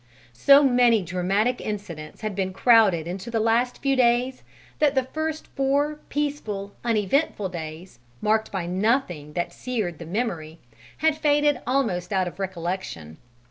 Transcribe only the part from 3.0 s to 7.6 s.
into the last few days that the first four peaceful, uneventful